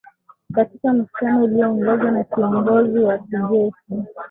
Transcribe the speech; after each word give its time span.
katika 0.53 0.93
mkutano 0.93 1.43
ulioongozwa 1.43 2.11
na 2.11 2.23
kiongozi 2.23 2.99
wa 2.99 3.17
kijeshi 3.17 3.73